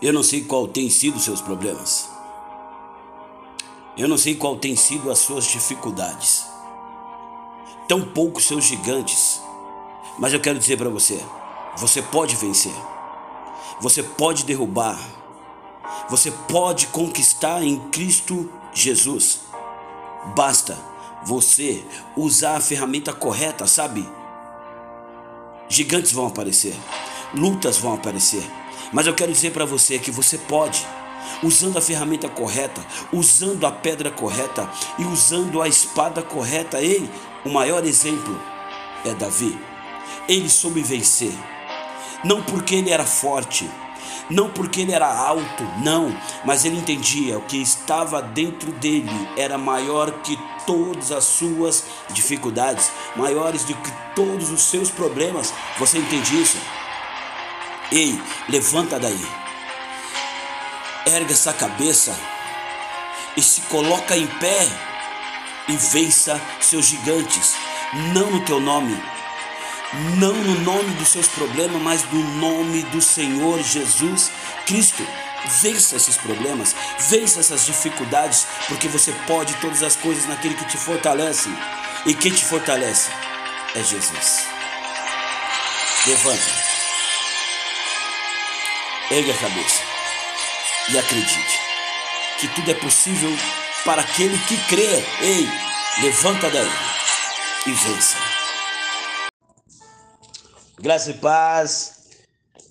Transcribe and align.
Eu 0.00 0.12
não 0.12 0.22
sei 0.22 0.44
qual 0.44 0.68
tem 0.68 0.88
sido 0.88 1.18
seus 1.18 1.40
problemas. 1.40 2.08
Eu 3.96 4.06
não 4.06 4.16
sei 4.16 4.36
qual 4.36 4.56
tem 4.56 4.76
sido 4.76 5.10
as 5.10 5.18
suas 5.18 5.44
dificuldades. 5.44 6.46
Tão 7.88 8.02
pouco 8.02 8.40
seus 8.40 8.64
gigantes. 8.64 9.40
Mas 10.18 10.32
eu 10.32 10.40
quero 10.40 10.58
dizer 10.58 10.76
para 10.76 10.88
você, 10.88 11.20
você 11.76 12.00
pode 12.00 12.36
vencer. 12.36 12.74
Você 13.80 14.02
pode 14.02 14.44
derrubar. 14.44 14.98
Você 16.08 16.30
pode 16.30 16.86
conquistar 16.88 17.62
em 17.62 17.78
Cristo 17.90 18.50
Jesus. 18.72 19.40
Basta 20.36 20.78
você 21.24 21.84
usar 22.16 22.56
a 22.56 22.60
ferramenta 22.60 23.12
correta, 23.12 23.66
sabe? 23.66 24.08
Gigantes 25.68 26.12
vão 26.12 26.26
aparecer, 26.26 26.74
lutas 27.34 27.76
vão 27.76 27.94
aparecer, 27.94 28.42
mas 28.92 29.06
eu 29.06 29.14
quero 29.14 29.32
dizer 29.32 29.52
para 29.52 29.64
você 29.64 29.98
que 29.98 30.10
você 30.10 30.38
pode, 30.38 30.86
usando 31.42 31.76
a 31.78 31.80
ferramenta 31.80 32.28
correta, 32.28 32.84
usando 33.12 33.66
a 33.66 33.72
pedra 33.72 34.10
correta 34.10 34.68
e 34.98 35.04
usando 35.04 35.60
a 35.60 35.68
espada 35.68 36.22
correta. 36.22 36.80
Ei, 36.80 37.08
o 37.44 37.50
maior 37.50 37.84
exemplo 37.84 38.40
é 39.04 39.12
Davi. 39.14 39.58
Ele 40.28 40.48
soube 40.48 40.82
vencer, 40.82 41.32
não 42.24 42.42
porque 42.42 42.74
ele 42.74 42.90
era 42.90 43.04
forte, 43.04 43.68
não 44.30 44.50
porque 44.50 44.82
ele 44.82 44.92
era 44.92 45.06
alto, 45.06 45.64
não, 45.82 46.14
mas 46.44 46.64
ele 46.64 46.76
entendia 46.76 47.38
o 47.38 47.42
que 47.42 47.60
estava 47.60 48.20
dentro 48.20 48.70
dele 48.72 49.10
era 49.36 49.56
maior 49.56 50.10
que 50.20 50.38
todas 50.66 51.10
as 51.10 51.24
suas 51.24 51.84
dificuldades, 52.10 52.90
maiores 53.16 53.64
do 53.64 53.74
que 53.74 53.90
todos 54.14 54.50
os 54.50 54.62
seus 54.62 54.90
problemas. 54.90 55.54
Você 55.78 55.96
entende 55.96 56.42
isso? 56.42 56.58
Ei, 57.90 58.20
levanta 58.48 58.98
daí. 58.98 59.26
Erga 61.06 61.32
essa 61.32 61.54
cabeça 61.54 62.14
e 63.34 63.42
se 63.42 63.62
coloca 63.62 64.14
em 64.14 64.26
pé 64.26 64.68
e 65.68 65.76
vença 65.76 66.40
seus 66.60 66.86
gigantes, 66.86 67.54
não 68.12 68.30
no 68.30 68.44
teu 68.44 68.60
nome, 68.60 69.00
não 70.18 70.34
no 70.34 70.60
nome 70.60 70.90
dos 70.96 71.08
seus 71.08 71.28
problemas, 71.28 71.80
mas 71.80 72.04
no 72.12 72.22
nome 72.36 72.82
do 72.84 73.00
Senhor 73.00 73.62
Jesus 73.62 74.30
Cristo. 74.66 75.06
Vença 75.62 75.96
esses 75.96 76.16
problemas, 76.16 76.74
vença 77.08 77.40
essas 77.40 77.64
dificuldades, 77.64 78.46
porque 78.66 78.88
você 78.88 79.12
pode 79.26 79.54
todas 79.54 79.82
as 79.82 79.96
coisas 79.96 80.26
naquele 80.26 80.54
que 80.54 80.66
te 80.66 80.76
fortalece. 80.76 81.48
E 82.04 82.12
quem 82.12 82.32
te 82.32 82.44
fortalece 82.44 83.10
é 83.74 83.82
Jesus. 83.82 84.46
Levanta, 86.06 86.67
ergue 89.10 89.30
a 89.30 89.38
cabeça 89.38 89.82
e 90.90 90.98
acredite 90.98 91.60
que 92.38 92.48
tudo 92.48 92.70
é 92.70 92.74
possível 92.74 93.30
para 93.84 94.02
aquele 94.02 94.38
que 94.46 94.56
crê. 94.68 95.02
Ei, 95.22 95.48
levanta 96.02 96.50
daí 96.50 96.68
e 97.66 97.72
vença. 97.72 98.16
Graça 100.78 101.10
e 101.10 101.14
paz. 101.14 101.96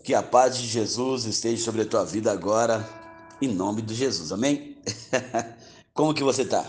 Que 0.04 0.14
a 0.14 0.24
paz 0.24 0.58
de 0.58 0.66
Jesus 0.66 1.26
esteja 1.26 1.62
sobre 1.62 1.82
a 1.82 1.86
tua 1.86 2.06
vida 2.06 2.32
agora, 2.32 2.88
em 3.42 3.50
nome 3.50 3.82
de 3.82 3.94
Jesus. 3.94 4.32
Amém? 4.32 4.78
Como 5.94 6.14
que 6.14 6.24
você 6.24 6.44
está? 6.44 6.64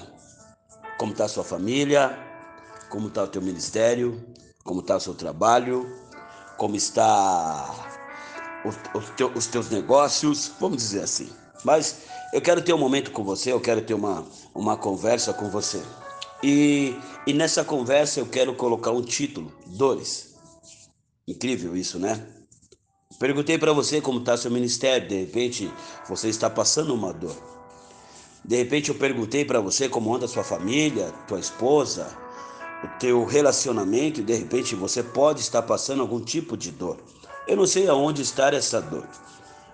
Como 0.98 1.12
está 1.12 1.27
a 1.27 1.28
sua 1.28 1.44
família? 1.44 2.19
Como 2.89 3.06
está 3.06 3.22
o 3.22 3.28
teu 3.28 3.41
ministério? 3.41 4.24
Como 4.64 4.80
está 4.80 4.96
o 4.96 5.00
seu 5.00 5.14
trabalho? 5.14 5.86
Como 6.56 6.74
está 6.74 7.88
os 9.34 9.47
teus 9.47 9.70
negócios? 9.70 10.53
Vamos 10.61 10.78
dizer 10.78 11.03
assim. 11.03 11.28
Mas 11.64 12.03
eu 12.33 12.41
quero 12.41 12.62
ter 12.62 12.73
um 12.73 12.78
momento 12.78 13.11
com 13.11 13.25
você, 13.25 13.53
eu 13.53 13.61
quero 13.61 13.83
ter 13.83 13.95
uma, 13.95 14.25
uma 14.55 14.77
conversa 14.77 15.33
com 15.33 15.51
você. 15.51 15.83
E, 16.42 16.95
e 17.27 17.33
nessa 17.33 17.64
conversa 17.64 18.20
eu 18.20 18.27
quero 18.27 18.55
colocar 18.55 18.91
um 18.92 19.02
título: 19.02 19.52
Dores. 19.67 20.35
Incrível 21.27 21.77
isso, 21.77 21.98
né? 21.98 22.27
Perguntei 23.19 23.58
para 23.58 23.73
você 23.73 24.01
como 24.01 24.20
está 24.20 24.36
seu 24.36 24.51
ministério. 24.51 25.08
De 25.08 25.19
repente 25.19 25.70
você 26.08 26.29
está 26.29 26.48
passando 26.48 26.95
uma 26.95 27.13
dor. 27.13 27.36
De 28.45 28.57
repente 28.57 28.90
eu 28.90 28.95
perguntei 28.95 29.45
para 29.45 29.61
você 29.61 29.89
como 29.89 30.14
anda 30.14 30.29
sua 30.29 30.45
família, 30.45 31.13
tua 31.27 31.40
esposa, 31.40 32.17
o 32.85 32.98
teu 32.98 33.25
relacionamento. 33.25 34.23
De 34.23 34.35
repente 34.35 34.77
você 34.77 35.02
pode 35.02 35.40
estar 35.40 35.63
passando 35.63 36.01
algum 36.01 36.20
tipo 36.20 36.57
de 36.57 36.70
dor. 36.70 36.98
Eu 37.48 37.57
não 37.57 37.67
sei 37.67 37.89
aonde 37.89 38.20
está 38.20 38.53
essa 38.53 38.79
dor. 38.79 39.09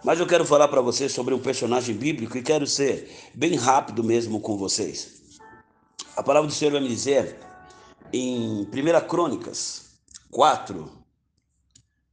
Mas 0.04 0.20
eu 0.20 0.26
quero 0.28 0.44
falar 0.44 0.68
para 0.68 0.80
você 0.80 1.08
sobre 1.08 1.34
um 1.34 1.40
personagem 1.40 1.96
bíblico 1.96 2.38
e 2.38 2.42
quero 2.42 2.68
ser 2.68 3.10
bem 3.34 3.56
rápido 3.56 4.04
mesmo 4.04 4.40
com 4.40 4.56
vocês. 4.56 5.22
A 6.16 6.22
palavra 6.22 6.46
do 6.46 6.54
Senhor 6.54 6.70
vai 6.70 6.80
me 6.80 6.88
dizer 6.88 7.36
em 8.12 8.62
1 8.62 9.08
Crônicas 9.08 9.86
4, 10.30 10.88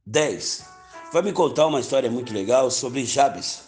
10. 0.04 0.64
Vai 1.12 1.22
me 1.22 1.32
contar 1.32 1.68
uma 1.68 1.78
história 1.78 2.10
muito 2.10 2.34
legal 2.34 2.68
sobre 2.68 3.04
Jabes. 3.04 3.60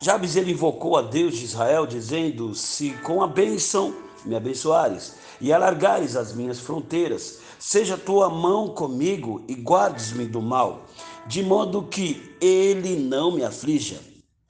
Jabes 0.00 0.36
ele 0.36 0.52
invocou 0.52 0.96
a 0.96 1.02
Deus 1.02 1.36
de 1.36 1.44
Israel, 1.44 1.86
dizendo: 1.86 2.54
Se 2.54 2.92
com 3.02 3.22
a 3.22 3.26
bênção 3.26 3.94
me 4.24 4.34
abençoares 4.34 5.16
e 5.38 5.52
alargares 5.52 6.16
as 6.16 6.32
minhas 6.32 6.60
fronteiras, 6.60 7.40
seja 7.58 7.96
tua 7.96 8.30
mão 8.30 8.68
comigo 8.68 9.44
e 9.48 9.54
guardes-me 9.54 10.26
do 10.26 10.40
mal, 10.40 10.86
de 11.26 11.42
modo 11.42 11.82
que 11.82 12.36
ele 12.40 12.96
não 12.96 13.32
me 13.32 13.44
aflija. 13.44 14.00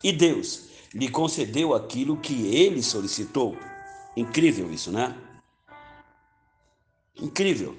E 0.02 0.12
Deus 0.12 0.69
lhe 0.94 1.08
concedeu 1.08 1.74
aquilo 1.74 2.16
que 2.16 2.54
ele 2.54 2.82
solicitou. 2.82 3.56
Incrível 4.16 4.72
isso, 4.72 4.91
né? 4.91 5.16
Incrível. 7.20 7.76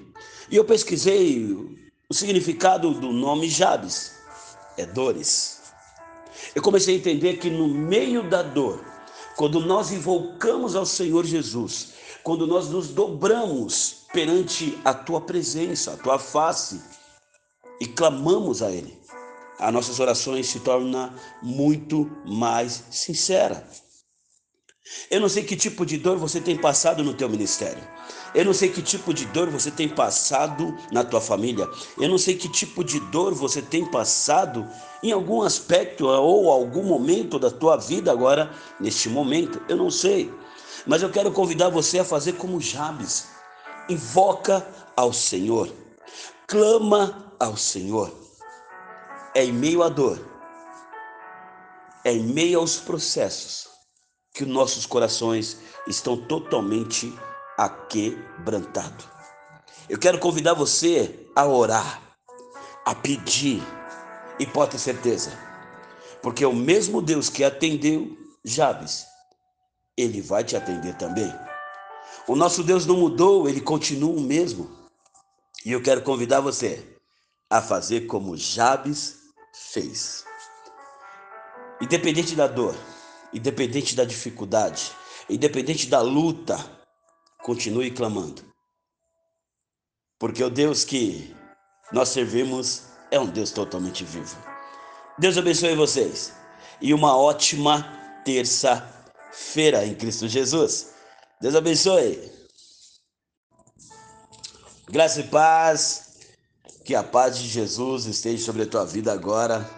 E 0.50 0.56
eu 0.56 0.64
pesquisei 0.64 1.54
o 2.08 2.14
significado 2.14 2.92
do 2.92 3.12
nome 3.12 3.48
Jabes 3.48 4.16
é 4.76 4.84
dores. 4.84 5.60
Eu 6.54 6.62
comecei 6.62 6.94
a 6.94 6.98
entender 6.98 7.36
que 7.36 7.48
no 7.48 7.68
meio 7.68 8.28
da 8.28 8.42
dor, 8.42 8.84
quando 9.36 9.60
nós 9.60 9.92
invocamos 9.92 10.74
ao 10.74 10.84
Senhor 10.84 11.24
Jesus, 11.24 11.92
quando 12.22 12.46
nós 12.46 12.68
nos 12.68 12.88
dobramos 12.88 14.06
perante 14.12 14.78
a 14.84 14.92
tua 14.92 15.20
presença, 15.20 15.92
a 15.92 15.96
tua 15.96 16.18
face 16.18 16.80
e 17.80 17.86
clamamos 17.86 18.62
a 18.62 18.70
Ele, 18.70 18.98
as 19.58 19.72
nossas 19.72 20.00
orações 20.00 20.46
se 20.48 20.60
tornam 20.60 21.12
muito 21.42 22.10
mais 22.26 22.84
sinceras. 22.90 23.90
Eu 25.10 25.20
não 25.20 25.28
sei 25.28 25.44
que 25.44 25.56
tipo 25.56 25.86
de 25.86 25.96
dor 25.96 26.16
você 26.16 26.40
tem 26.40 26.56
passado 26.56 27.04
no 27.04 27.14
teu 27.14 27.28
ministério. 27.28 27.82
Eu 28.34 28.44
não 28.44 28.52
sei 28.52 28.68
que 28.68 28.82
tipo 28.82 29.14
de 29.14 29.24
dor 29.26 29.48
você 29.48 29.70
tem 29.70 29.88
passado 29.88 30.76
na 30.90 31.04
tua 31.04 31.20
família. 31.20 31.68
Eu 31.98 32.08
não 32.08 32.18
sei 32.18 32.34
que 32.36 32.48
tipo 32.48 32.82
de 32.82 32.98
dor 32.98 33.34
você 33.34 33.62
tem 33.62 33.84
passado 33.84 34.68
em 35.02 35.12
algum 35.12 35.42
aspecto 35.42 36.06
ou 36.06 36.50
algum 36.50 36.82
momento 36.82 37.38
da 37.38 37.50
tua 37.50 37.76
vida 37.76 38.10
agora, 38.10 38.52
neste 38.80 39.08
momento. 39.08 39.60
Eu 39.68 39.76
não 39.76 39.90
sei. 39.90 40.32
Mas 40.86 41.02
eu 41.02 41.10
quero 41.10 41.32
convidar 41.32 41.68
você 41.68 41.98
a 41.98 42.04
fazer 42.04 42.34
como 42.34 42.60
Jabes. 42.60 43.28
Invoca 43.88 44.66
ao 44.96 45.12
Senhor. 45.12 45.72
Clama 46.46 47.34
ao 47.38 47.56
Senhor. 47.56 48.12
É 49.34 49.44
em 49.44 49.52
meio 49.52 49.82
à 49.82 49.88
dor. 49.88 50.18
É 52.04 52.12
em 52.12 52.22
meio 52.22 52.60
aos 52.60 52.76
processos 52.76 53.68
que 54.32 54.44
nossos 54.44 54.86
corações 54.86 55.58
estão 55.86 56.16
totalmente 56.16 57.12
aquebrantados. 57.58 59.06
Eu 59.88 59.98
quero 59.98 60.18
convidar 60.18 60.54
você 60.54 61.26
a 61.34 61.46
orar, 61.46 62.00
a 62.86 62.94
pedir, 62.94 63.62
e 64.38 64.46
pode 64.46 64.72
ter 64.72 64.78
certeza, 64.78 65.30
porque 66.22 66.44
o 66.46 66.54
mesmo 66.54 67.02
Deus 67.02 67.28
que 67.28 67.44
atendeu 67.44 68.16
Jabes, 68.42 69.06
ele 70.00 70.20
vai 70.20 70.44
te 70.44 70.56
atender 70.56 70.94
também. 70.96 71.32
O 72.26 72.36
nosso 72.36 72.62
Deus 72.62 72.86
não 72.86 72.96
mudou, 72.96 73.48
ele 73.48 73.60
continua 73.60 74.12
o 74.12 74.20
mesmo. 74.20 74.70
E 75.64 75.72
eu 75.72 75.82
quero 75.82 76.02
convidar 76.02 76.40
você 76.40 76.96
a 77.48 77.60
fazer 77.60 78.06
como 78.06 78.36
Jabes 78.36 79.18
fez. 79.52 80.24
Independente 81.80 82.34
da 82.34 82.46
dor, 82.46 82.74
independente 83.32 83.96
da 83.96 84.04
dificuldade, 84.04 84.92
independente 85.28 85.86
da 85.86 86.00
luta, 86.00 86.56
continue 87.42 87.90
clamando. 87.90 88.42
Porque 90.18 90.44
o 90.44 90.50
Deus 90.50 90.84
que 90.84 91.34
nós 91.92 92.10
servimos 92.10 92.84
é 93.10 93.18
um 93.18 93.26
Deus 93.26 93.50
totalmente 93.50 94.04
vivo. 94.04 94.36
Deus 95.18 95.36
abençoe 95.36 95.74
vocês 95.74 96.32
e 96.80 96.94
uma 96.94 97.16
ótima 97.16 97.82
terça-feira 98.24 98.99
em 99.84 99.94
Cristo 99.94 100.28
Jesus. 100.28 100.92
Deus 101.40 101.54
abençoe. 101.54 102.30
Graça 104.88 105.20
e 105.20 105.24
paz. 105.24 106.10
Que 106.84 106.94
a 106.94 107.02
paz 107.02 107.38
de 107.38 107.46
Jesus 107.46 108.06
esteja 108.06 108.44
sobre 108.44 108.62
a 108.62 108.66
tua 108.66 108.84
vida 108.84 109.12
agora, 109.12 109.68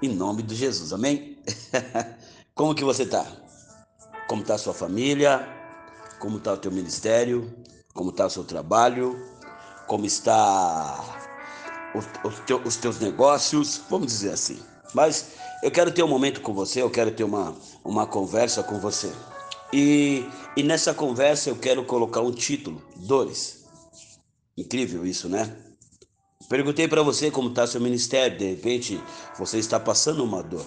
em 0.00 0.08
nome 0.08 0.42
de 0.42 0.54
Jesus, 0.54 0.92
amém? 0.92 1.42
Como 2.54 2.74
que 2.74 2.84
você 2.84 3.02
está? 3.02 3.26
Como 4.28 4.42
está 4.42 4.54
a 4.54 4.58
sua 4.58 4.74
família? 4.74 5.48
Como 6.20 6.36
está 6.36 6.52
o 6.52 6.56
teu 6.56 6.70
ministério? 6.70 7.52
Como 7.92 8.10
está 8.10 8.26
o 8.26 8.30
seu 8.30 8.44
trabalho? 8.44 9.18
Como 9.88 10.06
está 10.06 11.02
os 12.64 12.76
teus 12.76 13.00
negócios? 13.00 13.80
Vamos 13.90 14.06
dizer 14.06 14.32
assim. 14.32 14.62
Mas 14.94 15.32
eu 15.62 15.70
quero 15.70 15.90
ter 15.90 16.02
um 16.02 16.08
momento 16.08 16.40
com 16.40 16.52
você, 16.52 16.82
eu 16.82 16.90
quero 16.90 17.10
ter 17.10 17.24
uma, 17.24 17.54
uma 17.84 18.06
conversa 18.06 18.62
com 18.62 18.78
você. 18.78 19.12
E, 19.72 20.24
e 20.56 20.62
nessa 20.62 20.92
conversa 20.92 21.50
eu 21.50 21.56
quero 21.56 21.84
colocar 21.84 22.20
um 22.20 22.32
título: 22.32 22.82
Dores. 22.96 23.64
Incrível 24.56 25.06
isso, 25.06 25.28
né? 25.28 25.56
Perguntei 26.48 26.88
para 26.88 27.02
você 27.02 27.30
como 27.30 27.48
está 27.48 27.66
seu 27.66 27.80
ministério, 27.80 28.36
de 28.36 28.44
repente 28.44 29.00
você 29.38 29.58
está 29.58 29.78
passando 29.78 30.24
uma 30.24 30.42
dor. 30.42 30.66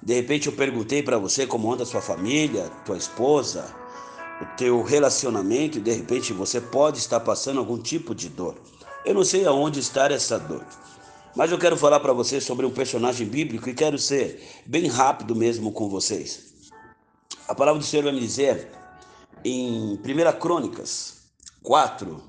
De 0.00 0.14
repente 0.14 0.46
eu 0.46 0.52
perguntei 0.52 1.02
para 1.02 1.18
você 1.18 1.46
como 1.46 1.72
anda 1.72 1.84
sua 1.84 2.00
família, 2.00 2.70
tua 2.84 2.96
esposa, 2.96 3.74
o 4.40 4.56
teu 4.56 4.82
relacionamento 4.82 5.78
e 5.78 5.80
de 5.80 5.92
repente 5.92 6.32
você 6.32 6.60
pode 6.60 6.98
estar 6.98 7.18
passando 7.20 7.58
algum 7.58 7.76
tipo 7.76 8.14
de 8.14 8.28
dor. 8.28 8.54
Eu 9.04 9.14
não 9.14 9.24
sei 9.24 9.44
aonde 9.44 9.80
está 9.80 10.06
essa 10.06 10.38
dor. 10.38 10.64
Mas 11.38 11.52
eu 11.52 11.58
quero 11.58 11.76
falar 11.76 12.00
para 12.00 12.12
vocês 12.12 12.42
sobre 12.42 12.66
um 12.66 12.70
personagem 12.70 13.24
bíblico 13.24 13.70
e 13.70 13.72
quero 13.72 13.96
ser 13.96 14.44
bem 14.66 14.88
rápido 14.88 15.36
mesmo 15.36 15.70
com 15.70 15.88
vocês. 15.88 16.52
A 17.46 17.54
palavra 17.54 17.78
do 17.78 17.86
Senhor 17.86 18.02
vai 18.02 18.12
me 18.12 18.18
dizer 18.18 18.68
em 19.44 19.92
1 19.92 20.40
Crônicas 20.40 21.30
4, 21.62 22.20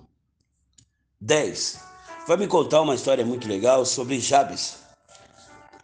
10, 1.19 1.79
vai 2.27 2.37
me 2.37 2.45
contar 2.45 2.81
uma 2.81 2.93
história 2.93 3.25
muito 3.25 3.47
legal 3.47 3.83
sobre 3.83 4.19
Jabes. 4.19 4.77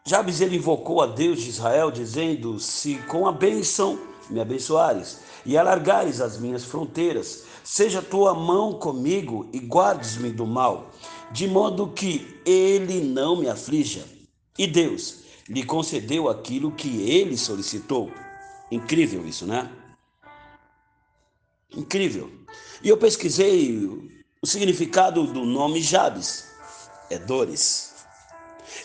Jabes 0.06 0.39
ele 0.39 0.57
invocou 0.57 1.01
a 1.01 1.07
Deus 1.07 1.42
de 1.42 1.50
Israel 1.50 1.89
dizendo: 1.89 2.60
Se 2.60 3.00
com 3.07 3.27
a 3.27 3.31
bênção 3.31 4.00
me 4.30 4.39
abençoares 4.39 5.22
e 5.44 5.57
alargares 5.57 6.22
as 6.22 6.38
minhas 6.38 6.63
fronteiras, 6.63 7.44
seja 7.63 8.04
tua 8.04 8.36
mão 8.36 8.74
comigo 8.74 9.50
e 9.51 9.57
guardes-me 9.57 10.30
do 10.30 10.45
mal 10.45 10.92
de 11.31 11.48
modo 11.48 11.88
que 11.89 12.39
ele 12.45 13.01
não 13.01 13.38
me 13.38 13.50
aflija. 13.50 14.06
E 14.57 14.68
Deus 14.68 15.24
lhe 15.48 15.63
concedeu 15.63 16.30
aquilo 16.30 16.72
que 16.72 17.10
ele 17.10 17.38
solicitou. 17.38 18.12
Incrível 18.72 19.25
isso, 19.27 19.45
né? 19.45 19.72
Incrível. 21.75 22.31
E 22.83 22.89
eu 22.89 22.98
pesquisei 22.98 23.86
o 24.42 24.48
significado 24.48 25.25
do 25.27 25.45
nome 25.45 25.81
Jabes. 25.81 26.48
É 27.10 27.19
dores. 27.19 27.94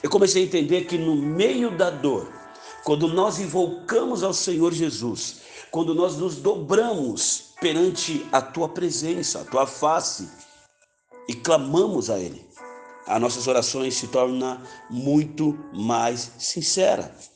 Eu 0.02 0.10
comecei 0.10 0.42
a 0.42 0.46
entender 0.46 0.86
que 0.86 0.98
no 0.98 1.16
meio 1.16 1.76
da 1.76 1.90
dor, 1.90 2.30
quando 2.84 3.08
nós 3.08 3.38
invocamos 3.38 4.22
ao 4.22 4.32
Senhor 4.32 4.72
Jesus, 4.72 5.40
quando 5.70 5.94
nós 5.94 6.16
nos 6.16 6.36
dobramos 6.36 7.54
perante 7.60 8.26
a 8.32 8.42
tua 8.42 8.68
presença, 8.68 9.40
a 9.40 9.44
tua 9.44 9.66
face, 9.66 10.28
e 11.30 11.34
clamamos 11.34 12.10
a 12.10 12.18
Ele, 12.18 12.44
as 13.06 13.20
nossas 13.20 13.46
orações 13.46 13.94
se 13.94 14.08
tornam 14.08 14.60
muito 14.90 15.56
mais 15.72 16.32
sinceras. 16.40 17.30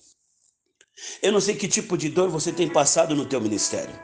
Eu 1.22 1.30
não 1.30 1.40
sei 1.40 1.54
que 1.54 1.68
tipo 1.68 1.96
de 1.96 2.08
dor 2.08 2.28
você 2.28 2.50
tem 2.50 2.68
passado 2.68 3.14
no 3.14 3.24
teu 3.24 3.40
ministério. 3.40 3.94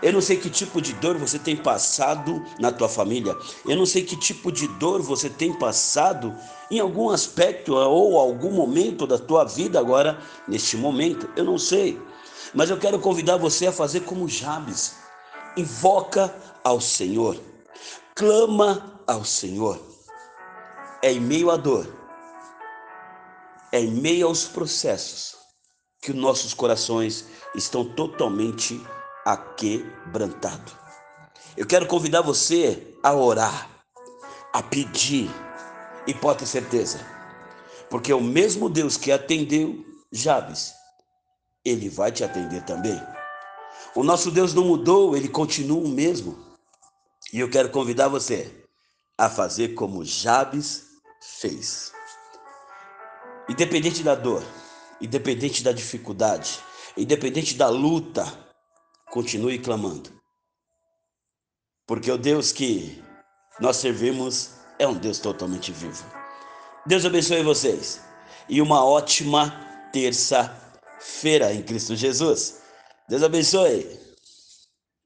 Eu 0.00 0.12
não 0.12 0.20
sei 0.20 0.36
que 0.36 0.48
tipo 0.48 0.80
de 0.80 0.92
dor 0.94 1.18
você 1.18 1.36
tem 1.36 1.56
passado 1.56 2.44
na 2.60 2.70
tua 2.70 2.88
família. 2.88 3.36
Eu 3.66 3.76
não 3.76 3.84
sei 3.84 4.04
que 4.04 4.16
tipo 4.16 4.52
de 4.52 4.68
dor 4.68 5.02
você 5.02 5.28
tem 5.28 5.52
passado 5.52 6.32
em 6.70 6.78
algum 6.78 7.10
aspecto 7.10 7.74
ou 7.74 8.20
algum 8.20 8.52
momento 8.52 9.04
da 9.04 9.18
tua 9.18 9.44
vida 9.44 9.80
agora, 9.80 10.20
neste 10.46 10.76
momento. 10.76 11.28
Eu 11.34 11.44
não 11.44 11.58
sei. 11.58 12.00
Mas 12.54 12.70
eu 12.70 12.78
quero 12.78 13.00
convidar 13.00 13.36
você 13.36 13.66
a 13.66 13.72
fazer 13.72 14.00
como 14.00 14.28
Jabes. 14.28 14.94
Invoca 15.56 16.32
ao 16.62 16.80
Senhor 16.80 17.36
clama 18.20 18.99
ao 19.10 19.24
Senhor. 19.24 19.80
É 21.02 21.12
em 21.12 21.18
meio 21.18 21.50
à 21.50 21.56
dor, 21.56 21.84
é 23.72 23.80
em 23.80 23.90
meio 23.90 24.28
aos 24.28 24.44
processos 24.44 25.36
que 26.00 26.12
nossos 26.12 26.54
corações 26.54 27.26
estão 27.54 27.84
totalmente 27.84 28.80
aquebrantados. 29.24 30.74
Eu 31.56 31.66
quero 31.66 31.86
convidar 31.86 32.20
você 32.20 32.96
a 33.02 33.12
orar, 33.12 33.68
a 34.52 34.62
pedir, 34.62 35.28
e 36.06 36.14
pode 36.14 36.40
ter 36.40 36.46
certeza, 36.46 37.00
porque 37.88 38.12
o 38.12 38.20
mesmo 38.20 38.68
Deus 38.68 38.96
que 38.96 39.10
atendeu 39.10 39.84
Jabes, 40.12 40.72
ele 41.64 41.88
vai 41.88 42.12
te 42.12 42.22
atender 42.22 42.64
também. 42.64 43.00
O 43.94 44.04
nosso 44.04 44.30
Deus 44.30 44.54
não 44.54 44.64
mudou, 44.64 45.16
ele 45.16 45.28
continua 45.28 45.82
o 45.82 45.88
mesmo. 45.88 46.38
E 47.32 47.40
eu 47.40 47.50
quero 47.50 47.70
convidar 47.70 48.08
você 48.08 48.60
a 49.20 49.28
fazer 49.28 49.74
como 49.74 50.02
Jabes 50.02 50.86
fez. 51.20 51.92
Independente 53.50 54.02
da 54.02 54.14
dor, 54.14 54.42
independente 54.98 55.62
da 55.62 55.72
dificuldade, 55.72 56.58
independente 56.96 57.54
da 57.54 57.68
luta, 57.68 58.24
continue 59.10 59.58
clamando. 59.58 60.10
Porque 61.86 62.10
o 62.10 62.16
Deus 62.16 62.50
que 62.50 63.04
nós 63.60 63.76
servimos 63.76 64.52
é 64.78 64.88
um 64.88 64.94
Deus 64.94 65.18
totalmente 65.18 65.70
vivo. 65.70 66.02
Deus 66.86 67.04
abençoe 67.04 67.42
vocês 67.42 68.00
e 68.48 68.62
uma 68.62 68.82
ótima 68.82 69.50
terça-feira 69.92 71.52
em 71.52 71.62
Cristo 71.62 71.94
Jesus. 71.94 72.62
Deus 73.06 73.22
abençoe. 73.22 74.09